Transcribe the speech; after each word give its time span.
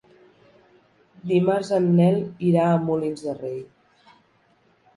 Dimarts 1.31 1.69
en 1.79 1.85
Nel 2.01 2.19
irà 2.49 2.65
a 2.73 2.81
Molins 2.89 3.25
de 3.29 3.39
Rei. 3.43 3.57